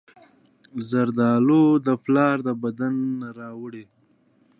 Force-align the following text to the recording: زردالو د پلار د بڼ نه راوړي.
زردالو 0.89 1.63
د 1.85 1.87
پلار 2.03 2.37
د 2.45 2.47
بڼ 2.61 2.75
نه 3.19 3.29
راوړي. 3.39 3.85